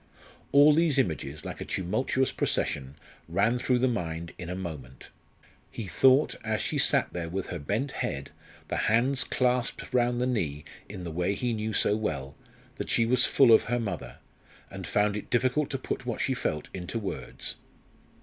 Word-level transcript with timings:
All 0.51 0.73
these 0.73 0.97
images, 0.97 1.45
like 1.45 1.61
a 1.61 1.63
tumultuous 1.63 2.31
procession, 2.31 2.95
ran 3.29 3.59
through 3.59 3.77
the 3.77 3.87
mind 3.87 4.33
in 4.39 4.49
a 4.49 4.55
moment. 4.55 5.11
He 5.69 5.85
thought, 5.85 6.33
as 6.43 6.59
she 6.59 6.79
sat 6.79 7.13
there 7.13 7.29
with 7.29 7.49
her 7.49 7.59
bent 7.59 7.91
head, 7.91 8.31
the 8.67 8.77
hands 8.77 9.23
clasped 9.23 9.93
round 9.93 10.19
the 10.19 10.25
knee 10.25 10.65
in 10.89 11.03
the 11.03 11.11
way 11.11 11.35
he 11.35 11.53
knew 11.53 11.71
so 11.73 11.95
well, 11.95 12.33
that 12.77 12.89
she 12.89 13.05
was 13.05 13.25
full 13.25 13.51
of 13.51 13.65
her 13.65 13.79
mother, 13.79 14.17
and 14.71 14.87
found 14.87 15.15
it 15.15 15.29
difficult 15.29 15.69
to 15.69 15.77
put 15.77 16.03
what 16.07 16.19
she 16.19 16.33
felt 16.33 16.67
into 16.73 16.97
words. 16.97 17.53